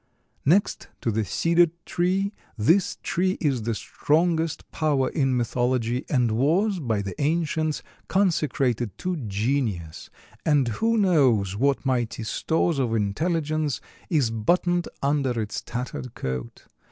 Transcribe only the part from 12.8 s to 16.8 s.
intelligence is buttoned under its tattered coat?